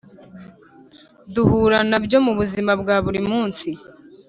[1.33, 3.69] duhura na byo mubuzima bwaburi munsi